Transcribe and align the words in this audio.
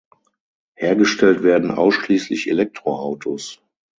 Hergestellt 0.73 1.43
werden 1.43 1.69
ausschließlich 1.69 2.49
Elektroautos. 2.49 3.61